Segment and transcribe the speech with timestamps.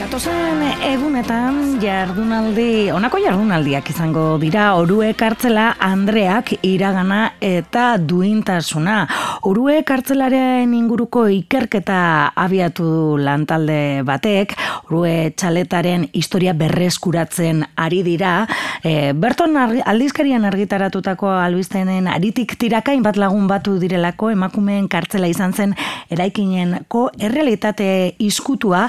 [0.00, 9.02] Datozen egunetan jardunaldi, honako jardunaldiak izango dira Orue Kartzela Andreak iragana eta duintasuna.
[9.50, 11.98] Orue Kartzelaren inguruko ikerketa
[12.32, 14.54] abiatu lantalde batek,
[14.88, 18.46] Orue Txaletaren historia berreskuratzen ari dira.
[18.80, 25.76] E, Berton aldizkarian argitaratutako albiztenen aritik tirakain bat lagun batu direlako emakumeen kartzela izan zen
[26.08, 28.86] eraikinenko errealitate iskutua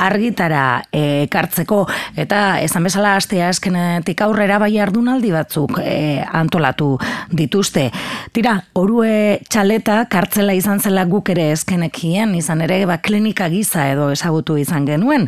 [0.00, 1.84] argitara eh, ekartzeko
[2.16, 6.96] eta esan bezala astea eskenetik aurrera bai ardunaldi batzuk e, antolatu
[7.32, 7.88] dituzte.
[8.32, 14.10] Tira, orue txaleta kartzela izan zela guk ere eskenekien, izan ere ba, klinika giza edo
[14.14, 15.26] ezagutu izan genuen.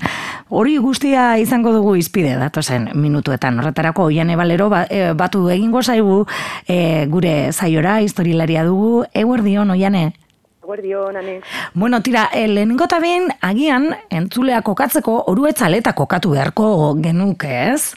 [0.48, 3.58] Hori guztia izango dugu izpide datozen minutuetan.
[3.60, 6.22] Horretarako, oian ebalero ba, e, batu egingo zaigu
[6.66, 10.08] e, gure zaiora, historilaria dugu, eguer dion, oiane?
[10.68, 11.40] Guardio, nane.
[11.72, 16.66] Bueno, tira, eh, lehenengo eta behin, agian, entzulea kokatzeko, oruetzaleta kokatu beharko
[17.00, 17.94] genuke, ez?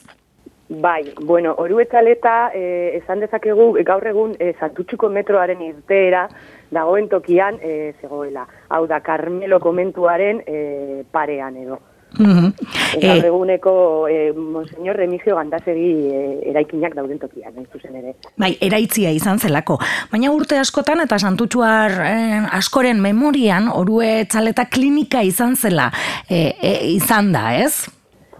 [0.70, 6.30] Bai, bueno, oruetzaleta, eh, esan dezakegu, gaur egun, eh, santutxuko metroaren irteera,
[6.70, 8.46] dagoen tokian, eh, zegoela.
[8.70, 11.78] Hau da, Carmelo komentuaren eh, parean edo.
[12.18, 12.54] Mhm.
[12.96, 18.14] Eta Eh, eguneko eh, Monseñor Remigio Gandasegi eh, eraikinak dauden tokian, hain zuzen ere.
[18.36, 19.78] bai, eraitzia izan zelako.
[20.12, 25.90] Baina urte askotan eta santutxuar eh, askoren memorian, orue txaleta klinika izan zela
[26.28, 27.88] eh, eh, izan da, ez?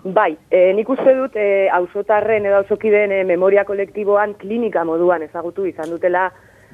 [0.02, 5.66] Bai, e, nik uste dut e, auzotarren edo auzokideen e, memoria kolektiboan klinika moduan ezagutu
[5.68, 6.24] izan dutela,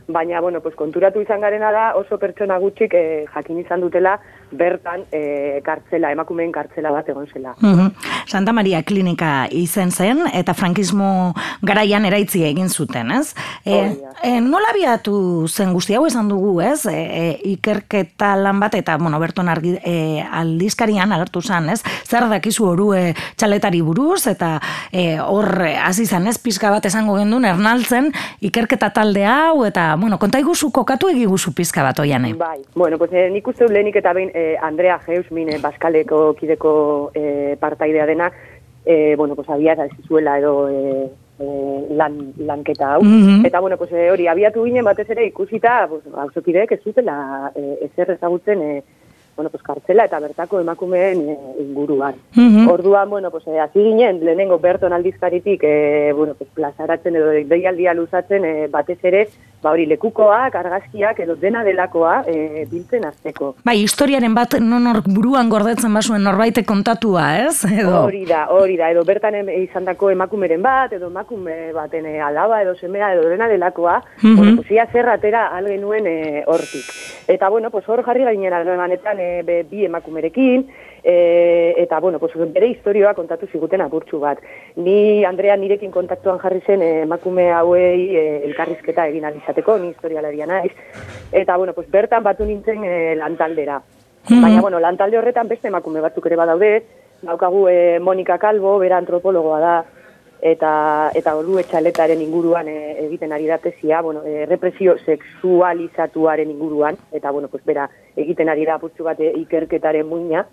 [0.08, 4.16] baina bueno, pues, konturatu izan garena da oso pertsona gutxik e, jakin izan dutela
[4.50, 7.54] bertan e, kartzela, emakumeen kartzela bat egon zela.
[7.60, 7.90] Mhm.
[8.26, 13.34] Santa Maria Klinika izen zen, eta frankismo garaian eraitzi egin zuten, ez?
[13.64, 13.76] E,
[14.24, 16.86] e, nola biatu zen guzti hau esan dugu, ez?
[16.86, 21.82] E, e, ikerketa lan bat, eta, bueno, berton argi, e, aldizkarian agertu zen, ez?
[22.08, 24.56] Zer dakizu orue txaletari buruz, eta
[24.92, 25.52] e, hor
[25.84, 26.38] hasi zen, ez?
[26.40, 31.82] Pizka bat esango gendun, ernaltzen, ikerketa talde hau, eta, bueno, konta iguzu kokatu egiguzu pizka
[31.82, 32.34] bat oiane.
[32.34, 36.72] Bai, bueno, pues, e, nik uste lehenik eta behin e, Andrea Geus, mine Baskaleko kideko
[37.14, 38.30] e, partaidea dena,
[38.84, 41.08] e, bueno, pues, abiara ez zuela edo e,
[41.38, 41.48] e,
[41.90, 43.02] lan, lanketa hau.
[43.02, 43.46] Mhm.
[43.46, 48.16] Eta, bueno, pues, hori, abiatu ginen batez ere ikusita, pues, auzokideek ez zutela e, ezer
[48.16, 48.82] ezagutzen, e,
[49.38, 52.16] bueno, pues, kartzela eta bertako emakumeen e, inguruan.
[52.34, 52.68] Mhm.
[52.68, 57.94] Orduan, bueno, pues, eh, hasi ginen, lehenengo Berton aldizkaritik, eh, bueno, pues, plazaratzen edo deialdia
[57.94, 59.28] luzatzen, eh, batez ere,
[59.62, 63.54] ba hori lekukoak, argazkiak edo dena delakoa eh, biltzen azteko.
[63.66, 67.62] Bai, historiaren bat non hor buruan gordetzen basuen norbaitek kontatua, ez?
[67.64, 68.04] Edo.
[68.04, 72.60] Hori da, hori da, edo bertan em- izandako emakumeren bat, edo emakume baten eh, alaba
[72.62, 74.36] edo semea edo dena delakoa, Mhm.
[74.36, 76.86] bueno, pues ia zer atera algenuen eh, hortik.
[77.28, 80.66] Eta, bueno, pues hor jarri ginen harremanetan be- bi emakumerekin,
[81.02, 84.40] e, eta, bueno, pues, bere historioa kontatu ziguten apurtxu bat.
[84.76, 90.46] Ni, Andrea, nirekin kontaktuan jarri zen eh, emakume hauei eh, elkarrizketa egin alizateko, ni historialaria
[90.46, 90.72] naiz.
[91.32, 93.82] Eta, bueno, pues, bertan batu nintzen eh, lantaldera.
[94.28, 94.42] Mhm.
[94.42, 96.72] Baina, bueno, lantalde horretan beste emakume batzuk ere badaude,
[97.22, 99.76] daukagu eh, Monika Calvo, bera antropologoa da,
[100.40, 106.96] eta eta ordu etxaletaren inguruan e, egiten ari da tesia, bueno, e, represio sexualizatuaren inguruan,
[107.12, 107.88] eta, bueno, pues, bera
[108.18, 110.46] egiten ari da apurtxu bat e, ikerketaren muina.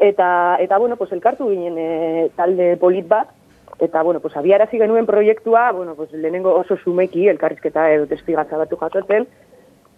[0.00, 3.28] Eta, eta bueno, pues, elkartu ginen e, talde polit bat,
[3.78, 8.76] eta, bueno, pues, abiarazi genuen proiektua, bueno, pues, lehenengo oso sumeki, elkarrizketa edo testigatza batu
[8.76, 9.28] jasotzen,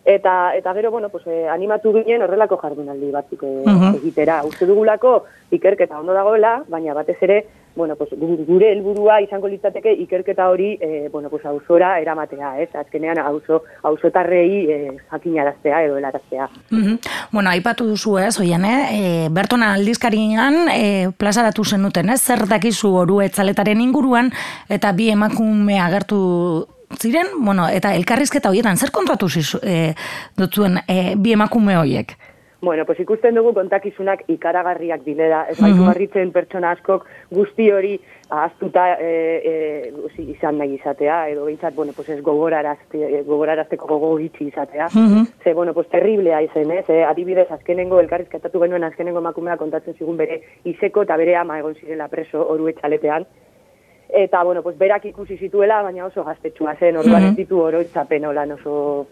[0.04, 3.94] Eta, eta gero, bueno, pues, eh, animatu ginen horrelako jardunaldi batzuk eh, Mhm.
[4.00, 4.40] egitera.
[4.44, 9.92] Uste dugulako ikerketa ondo dagoela, baina batez ere, bueno, pues, gu- gure helburua izango litzateke
[10.04, 12.68] ikerketa hori, eh, bueno, pues, auzora eramatea, ez?
[12.74, 16.48] Azkenean auzo, auzotarrei eh, jakinaraztea edo helaraztea.
[16.70, 16.98] Mhm.
[17.32, 19.28] Bueno, aipatu duzu ez, oian, eh?
[19.30, 22.20] Bertona aldizkarian e, plazaratu zenuten, ez?
[22.22, 24.30] Zer dakizu oru etzaletaren inguruan,
[24.68, 26.66] eta bi emakume agertu
[27.00, 29.94] ziren, bueno, eta elkarrizketa horietan, zer kontatu zizu, e,
[30.36, 32.16] dutzuen e, bi emakume horiek?
[32.62, 37.96] Bueno, pues ikusten dugu kontakizunak ikaragarriak dilera, ez baitu garritzen pertsona askok guzti hori
[38.30, 39.08] ahaztuta e,
[39.50, 44.86] e, izan nahi izatea, edo behintzat, bueno, pues ez gogorarazte, e, gogorarazteko gogo gitxi izatea.
[44.94, 45.26] Mhm.
[45.42, 46.88] Ze, bueno, pues terriblea izen, ez?
[46.88, 51.74] E, adibidez, azkenengo, elkarrizketatu genuen azkenengo emakumea kontatzen zigun bere izeko eta bere ama egon
[51.74, 53.26] zirela preso oru etxaletean.
[54.08, 57.30] Eta, bueno, pues berak ikusi zituela, baina oso gaztetxua zen, orduan Mhm.
[57.30, 59.08] ez ditu oroitzapen oso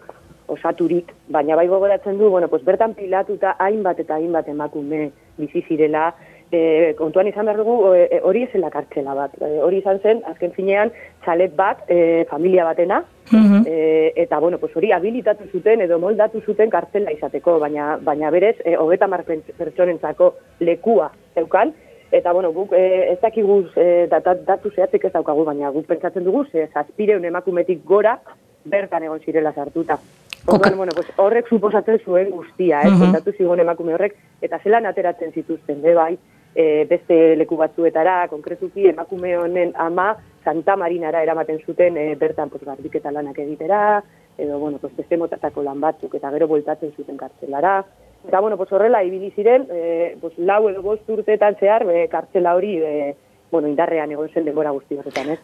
[0.51, 6.11] osaturik, baina bai gogoratzen du, bueno, pues bertan pilatuta hainbat eta hainbat emakume bizi zirela,
[6.51, 9.37] e, kontuan izan behar dugu, e, hori ezela kartxela bat.
[9.39, 10.91] E, hori izan zen, azken finean,
[11.23, 13.63] txalet bat, e, familia batena, Mhm.
[13.65, 18.57] e, eta, bueno, pues hori habilitatu zuten edo moldatu zuten kartzela izateko, baina, baina berez,
[18.65, 21.73] e, hogeta mar pertsonentzako lekua zeukan,
[22.11, 26.43] eta bueno, guk e, ez dakigu e, datu zehatzik ez daukagu, baina guk pentsatzen dugu,
[26.51, 28.19] ze zazpireun emakumetik gora,
[28.65, 29.97] bertan egon zirela sartuta.
[30.47, 33.37] Orduan, bueno, pues, horrek suposatzen zuen guztia, eh, uh -huh.
[33.37, 36.17] zigon emakume horrek, eta zelan ateratzen zituzten, be bai,
[36.55, 42.63] e, beste leku batzuetara, konkretuki emakume honen ama Santa Marinara eramaten zuten e, bertan pues,
[42.63, 44.03] garbiketa lanak egitera,
[44.37, 47.85] edo, bueno, pues, beste motatako lan batzuk, eta gero bueltatzen zuten kartzelara.
[48.27, 52.55] Eta, bueno, pues, horrela, ibili ziren, e, pues, lau edo bost urteetan zehar, be, kartzela
[52.55, 53.15] hori, e,
[53.51, 55.39] bueno, indarrean egon zen denbora guzti horretan, ez?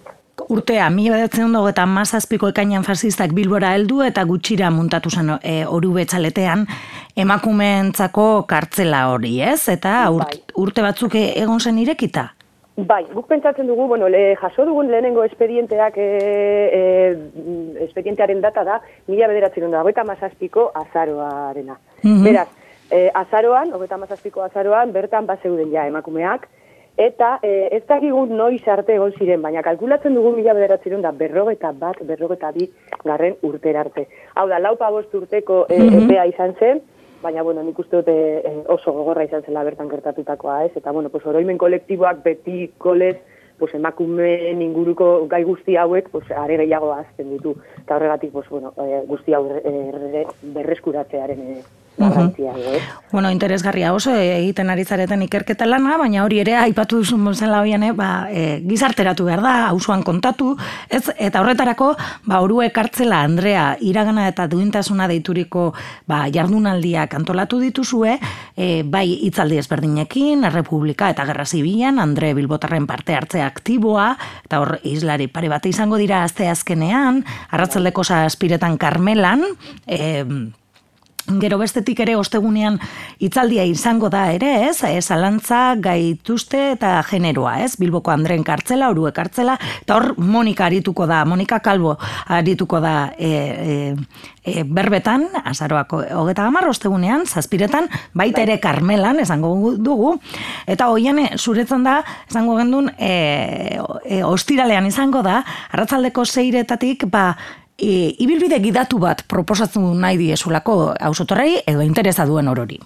[0.47, 5.57] Urtea, mi bedatzen dugu eta mazazpiko ekainan fasistak bilbora heldu eta gutxira muntatu zen e,
[5.67, 6.63] oru betxaletean
[7.19, 9.67] emakumeentzako kartzela hori, ez?
[9.73, 10.39] Eta bai.
[10.55, 12.29] urte batzuk e, egon zen irekita?
[12.77, 16.07] Bai, guk pentsatzen dugu, bueno, le, jaso dugun lehenengo espedienteak, e,
[16.79, 18.77] e, espedientearen data da,
[19.09, 21.79] mila bederatzen da, hogeita mazazpiko azaroarena.
[22.03, 22.47] Mm Beraz,
[22.91, 26.47] e, azaroan, hogeita mazazpiko azaroan, bertan bat zeuden ja emakumeak,
[26.97, 31.69] Eta e, ez dakigun noiz arte egon ziren, baina kalkulatzen dugu mila bederatzen da berrogeta
[31.71, 32.65] bat, berrogeta bi
[33.05, 34.07] garren urter arte.
[34.33, 36.81] Hau da, laupa bost urteko e, mm epea izan zen,
[37.21, 41.13] baina bueno, nik uste dute e, oso gogorra izan zela bertan gertatutakoa ez, eta bueno,
[41.13, 43.17] pues, oroimen kolektiboak beti kolez,
[43.59, 47.53] pues, emakumeen inguruko gai guzti hauek pues, are gehiago azten ditu.
[47.83, 51.61] Eta horregatik pues, bueno, e, guzti hau e, berreskuratzearen e,
[51.97, 52.81] garrantzia eh?
[53.11, 57.83] Bueno, interesgarria oso egiten ari zareten ikerketa lana, baina hori ere aipatu duzun bezala hoian,
[57.88, 60.51] eh, ba, e, gizarteratu behar da, auzoan kontatu,
[60.89, 61.94] ez eta horretarako,
[62.27, 65.71] ba orue kartzela Andrea iragana eta duintasuna deituriko
[66.07, 68.17] ba jardunaldiak antolatu dituzue,
[68.55, 74.77] e, bai hitzaldi ezberdinekin, Errepublika eta Gerra Zibilan Andre Bilbotarren parte hartze aktiboa eta hor
[74.83, 79.44] islari pare bat izango dira aste azkenean, arratsaldeko aspiretan Karmelan,
[79.88, 80.25] eh
[81.27, 82.77] Gero bestetik ere ostegunean
[83.19, 84.77] hitzaldia izango da ere, ez?
[84.88, 87.74] Ez alantza gaituzte eta generoa, ez?
[87.75, 91.97] Bilboko Andren kartzela, Orue kartzela, eta hor Monika arituko da, Monika Kalbo
[92.31, 93.75] arituko da e, e,
[94.47, 100.15] e, berbetan, azaroako hogeta gamar, ostegunean, zazpiretan, baita ere Karmelan, esango dugu,
[100.65, 102.00] eta hoian zuretzen da,
[102.31, 105.41] esango gendun, e, e, ostiralean izango da,
[105.75, 107.33] arratzaldeko zeiretatik, ba,
[107.77, 112.79] e, ibilbide gidatu bat proposatzen nahi diesulako ausotorrei edo interesa duen orori.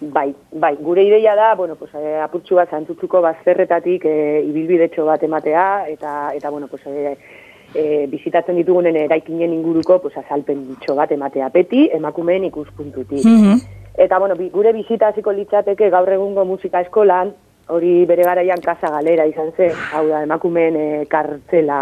[0.00, 5.24] Bai, bai, gure ideia da, bueno, pues, eh, apurtxu bat zantzutuko bazterretatik e, ibilbidetxo bat
[5.26, 7.16] ematea, eta, eta bueno, pues, e,
[7.74, 13.26] e, bizitatzen ditugunen eraikinen inguruko pues, azalpen ditxo bat ematea peti, emakumeen ikuspuntutik.
[13.26, 13.58] Mm
[13.98, 17.32] Eta, bueno, gure bizita hasiko litzateke gaur egungo musika eskolan,
[17.68, 21.80] hori bere garaian kasa galera izan zen, hau da, emakumeen e, kartzela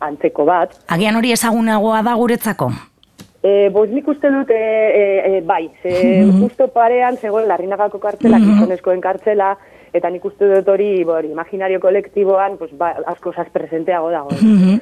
[0.00, 0.76] antzeko bat.
[0.88, 2.70] Agian hori ezagunagoa da guretzako?
[3.40, 4.62] E, boz nik uste dut, e,
[5.24, 5.92] e, bai, ze
[6.24, 9.00] mm justo parean zegoen larrinagako kartzela, mm -hmm.
[9.00, 9.56] kartzela,
[9.92, 14.30] eta nik uste dut hori, bori, imaginario kolektiboan, pues, ba, asko zaz presenteago dago.
[14.42, 14.80] Mm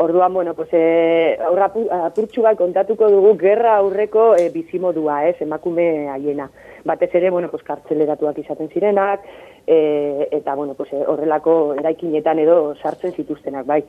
[0.00, 6.46] Orduan, bueno, pues, e, apurtxu bat kontatuko dugu gerra aurreko e, bizimodua, ez, emakume haiena.
[6.86, 9.24] Batez ere, bueno, pues, kartzeleratuak izaten zirenak,
[9.66, 13.82] e, eta, bueno, pues, horrelako eraikinetan edo sartzen zituztenak, bai.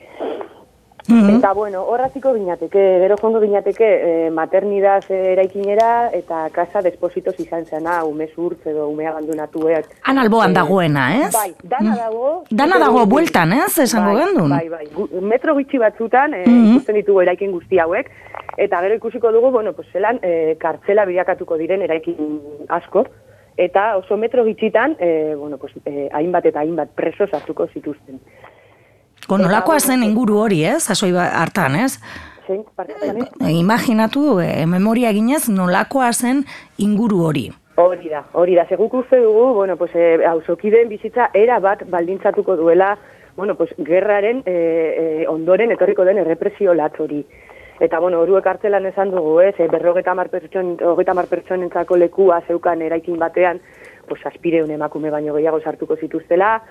[1.08, 1.38] -hmm.
[1.38, 8.04] Eta, bueno, horraziko gineateke, gero jongo gineateke e, maternidaz eraikinera eta kasa despositos izan zena,
[8.04, 9.86] ume zurtz edo ume abandonatuek.
[10.04, 11.34] Han alboan e, dagoena, ez?
[11.34, 11.98] Bai, dana mm.
[11.98, 12.44] dago.
[12.50, 13.78] Dana dago bueltan, ez?
[13.80, 14.50] Esango bai, gendun.
[14.50, 14.86] Bai, bai,
[15.22, 18.12] metro gitxi batzutan e, ikusten ditugu eraikin guzti hauek,
[18.58, 23.06] eta gero ikusiko dugu, bueno, pues, zelan e, kartzela bilakatuko diren eraikin asko,
[23.58, 28.20] eta oso metro gitxitan, e, bueno, pues, e, hainbat eta hainbat preso sartuko zituzten.
[29.38, 30.90] Nolakoa zen inguru hori, ez?
[30.90, 32.00] Asoi ba, hartan, ez?
[32.48, 32.64] Zein,
[33.46, 36.46] e, imaginatu, e, memoria ginez, nolakoa zen
[36.78, 37.50] inguru hori.
[37.76, 38.66] Hori da, hori da.
[38.68, 42.98] Seguk uste dugu, bueno, pues, e, hausokideen bizitza era bat baldintzatuko duela,
[43.38, 47.26] bueno, pues, gerraren e, e, ondoren etorriko den errepresio hori.
[47.80, 53.62] Eta, bueno, horuek hartzelan esan dugu, ez, e, berrogeta mar entzako lekua zeukan eraikin batean,
[54.10, 56.64] pues, aspireun emakume baino gehiago sartuko zituztela,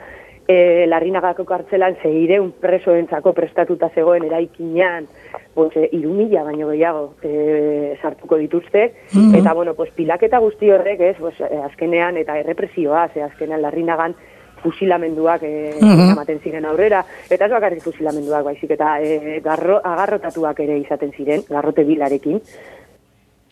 [0.48, 5.06] e, larrinagako kartzelan zeireun presoentzako prestatuta zegoen eraikinean,
[5.54, 9.36] pues, e, irumila baino gehiago e, sartuko dituzte, mhm.
[9.42, 14.16] eta, bueno, pues, pilaketa guzti horrek, ez, pues, e, azkenean, eta errepresioa, ze azkenean larrinagan
[14.62, 20.64] fusilamenduak e, mm ematen ziren aurrera, eta ez bakarrik fusilamenduak baizik, eta e, garro, agarrotatuak
[20.64, 22.40] ere izaten ziren, garrote bilarekin.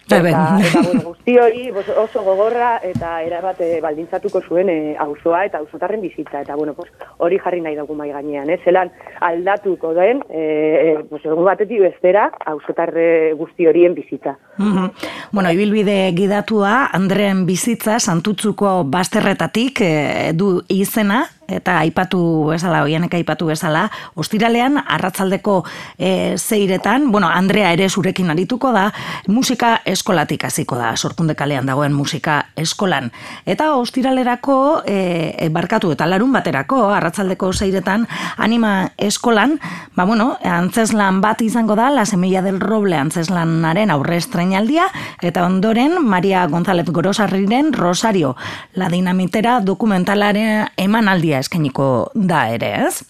[0.06, 5.58] Eta, eta bueno, guzti hori oso gogorra eta erabat eh, baldintzatuko zuen eh, auzoa eta
[5.58, 6.44] auzotarren bizitza.
[6.44, 8.50] Eta bueno, pues, hori jarri nahi dugu mai gainean.
[8.50, 8.60] Eh?
[8.64, 14.36] Zelan aldatuko den, eh, pues, egun batetik bestera, auzotarre guzti horien bizitza.
[14.58, 14.90] Mhm.
[15.32, 23.46] Bueno, ibilbide gidatua, Andren bizitza, santutzuko basterretatik eh, du izena, eta aipatu bezala, oianek aipatu
[23.50, 23.86] bezala,
[24.18, 25.62] ostiralean, arratzaldeko
[25.98, 28.90] e, zeiretan, bueno, Andrea ere zurekin arituko da,
[29.28, 33.10] musika eskolatik hasiko da, sorkunde kalean dagoen musika eskolan.
[33.46, 39.58] Eta ostiralerako, e, barkatu eta larun baterako, arratzaldeko zeiretan, anima eskolan,
[39.96, 44.88] ba bueno, antzeslan bat izango da, la semilla del roble antzeslanaren aurre estrenaldia,
[45.22, 48.36] eta ondoren, Maria González Gorosarriren Rosario,
[48.74, 53.04] la dinamitera dokumentalaren emanaldia eskainiko da ere, ez?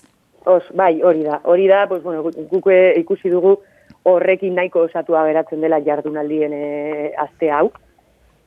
[0.47, 1.41] Os, bai, hori da.
[1.45, 3.57] Hori da, pues, bueno, guk ikusi dugu
[4.07, 7.71] horrekin nahiko osatua geratzen dela jardunaldien e, aste hau.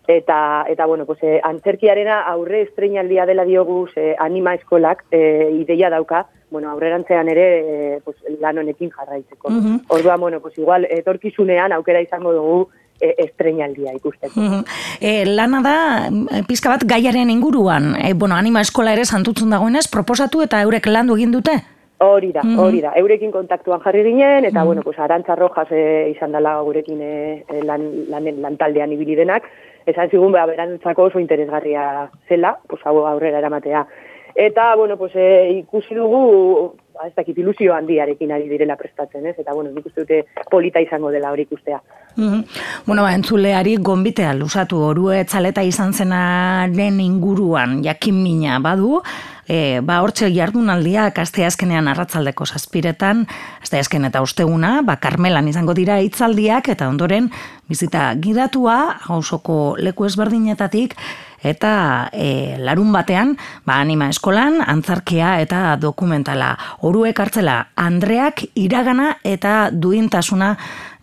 [0.10, 5.92] Eta, eta bueno, pues, e, antzerkiarena aurre estreinaldia dela diogu e, anima eskolak e, ideia
[5.94, 9.52] dauka, bueno, aurrerantzean ere e, pues, lan honekin jarraitzeko.
[9.52, 12.70] Mm Orduan, bueno, pues, igual, etorkizunean aukera izango dugu
[13.02, 14.40] e, estrenaldia ikusteko.
[14.40, 14.64] Mm
[15.02, 15.76] e, lana da,
[16.10, 20.88] e, pizka bat gaiaren inguruan, e, bueno, anima eskola ere santutzen dagoenez, proposatu eta eurek
[20.88, 21.60] landu egin dute?
[22.00, 22.94] Hori da, hori da.
[22.96, 27.84] Eurekin kontaktuan jarri ginen, eta, bueno, pues, arantza rojas e, izan dela gurekin e, lan,
[28.08, 29.50] lan, lan taldean ibili denak,
[29.86, 33.84] esan zigun, beha, berantzako oso interesgarria zela, pues, hau aurrera eramatea.
[34.36, 39.38] Eta, bueno, pues, e, ikusi dugu, ba, ez dakit ilusio handiarekin ari direla prestatzen, ez?
[39.40, 41.80] Eta, bueno, nik uste dute polita izango dela hori ikustea.
[42.18, 42.44] Mm
[42.86, 49.00] Bueno, ba, entzuleari gombitea lusatu orue txaleta izan zenaren inguruan jakin mina badu,
[49.48, 53.26] e, ba, hortxe jardunaldia kaste azkenean arratzaldeko zazpiretan,
[53.62, 57.32] azte azken eta osteguna, ba, karmelan izango dira hitzaldiak eta ondoren
[57.70, 58.78] bizita gidatua,
[59.10, 60.96] hausoko leku ezberdinetatik,
[61.46, 66.56] eta e, larun batean, ba, anima eskolan, antzarkia eta dokumentala.
[66.90, 70.56] Oruek hartzela, Andreak iragana eta duintasuna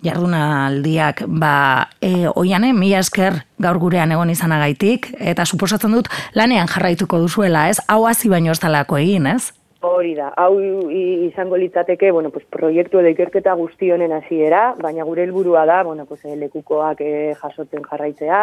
[0.02, 7.20] jardunaldiak ba e, oiane mila esker gaur gurean egon izanagaitik eta suposatzen dut lanean jarraituko
[7.22, 7.78] duzuela, ez?
[7.86, 9.52] Hau hasi baino ez talako egin, ez?
[9.86, 10.58] Hori da, hau
[10.90, 16.06] izango litzateke, bueno, pues, proiektu edo ikerketa guzti honen hasiera, baina gure helburua da, bueno,
[16.08, 18.40] pues, lekukoak eh, jasotzen jarraitzea,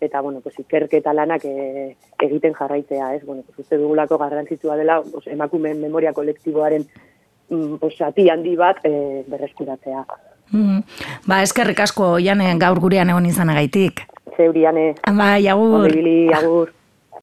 [0.00, 3.24] eta bueno, pues, ikerketa lanak e, egiten jarraitzea, ez?
[3.24, 6.86] Bueno, pues, uste dugulako garrantzitsua dela pues, emakumeen memoria kolektiboaren
[7.48, 10.04] mm, pues, ati handi bat e, berreskuratzea.
[10.52, 10.82] Mm.
[11.26, 14.04] Ba, eskerrik asko, Jane, gaur gurean egon izanagaitik.
[14.36, 14.94] Zeuriane.
[15.16, 15.86] Ba, jagur.
[15.86, 16.72] Obibili, jagur.